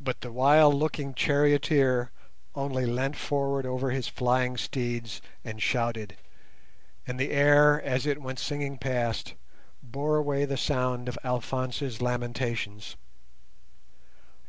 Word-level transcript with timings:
But 0.00 0.22
the 0.22 0.32
wild 0.32 0.74
looking 0.74 1.14
charioteer 1.14 2.10
only 2.56 2.84
leant 2.84 3.14
forward 3.14 3.64
over 3.64 3.92
his 3.92 4.08
flying 4.08 4.56
steeds 4.56 5.22
and 5.44 5.62
shouted; 5.62 6.16
and 7.06 7.16
the 7.20 7.30
air, 7.30 7.80
as 7.80 8.06
it 8.06 8.20
went 8.20 8.40
singing 8.40 8.76
past, 8.76 9.34
bore 9.84 10.16
away 10.16 10.46
the 10.46 10.56
sound 10.56 11.08
of 11.08 11.16
Alphonse's 11.22 12.02
lamentations. 12.02 12.96